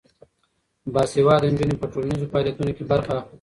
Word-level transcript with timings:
باسواده 0.93 1.47
نجونې 1.53 1.75
په 1.81 1.87
ټولنیزو 1.93 2.29
فعالیتونو 2.31 2.71
کې 2.77 2.83
برخه 2.91 3.11
اخلي. 3.15 3.21